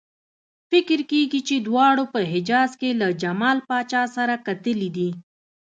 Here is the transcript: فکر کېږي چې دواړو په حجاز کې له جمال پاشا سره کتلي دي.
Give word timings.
فکر 0.69 0.99
کېږي 1.11 1.41
چې 1.47 1.55
دواړو 1.67 2.03
په 2.13 2.19
حجاز 2.31 2.71
کې 2.79 2.89
له 3.01 3.07
جمال 3.21 3.57
پاشا 3.69 4.03
سره 4.15 4.33
کتلي 4.47 4.89
دي. 4.97 5.09